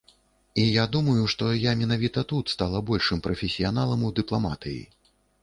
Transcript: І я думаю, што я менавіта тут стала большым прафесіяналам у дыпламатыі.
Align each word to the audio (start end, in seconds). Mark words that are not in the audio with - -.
І 0.61 0.63
я 0.75 0.85
думаю, 0.95 1.25
што 1.33 1.49
я 1.63 1.73
менавіта 1.81 2.23
тут 2.33 2.45
стала 2.55 2.81
большым 2.89 3.23
прафесіяналам 3.29 4.09
у 4.09 4.13
дыпламатыі. 4.23 4.81